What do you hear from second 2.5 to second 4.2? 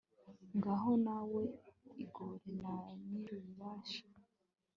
na nyir'ububasha